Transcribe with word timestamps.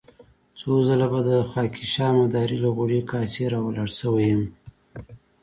څو 0.59 0.71
ځله 0.87 1.07
به 1.11 1.19
د 1.29 1.31
خاکيشاه 1.51 2.11
مداري 2.19 2.57
له 2.65 2.69
غوړې 2.75 3.01
کاسې 3.11 3.43
را 3.51 3.59
ولاړ 3.65 3.89
شوی 3.99 4.25
يم. 4.33 4.41